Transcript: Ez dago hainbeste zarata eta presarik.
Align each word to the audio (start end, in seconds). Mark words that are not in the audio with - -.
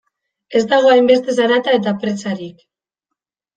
Ez 0.59 0.61
dago 0.71 0.93
hainbeste 0.93 1.37
zarata 1.41 1.77
eta 1.81 1.95
presarik. 2.01 2.67